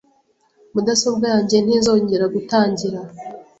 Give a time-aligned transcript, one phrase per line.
[0.73, 2.99] Mudasobwa yanjye ntizongera gutangira.